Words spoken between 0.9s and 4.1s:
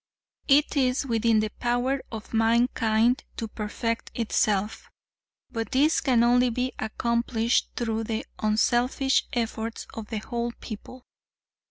within the power of mankind to perfect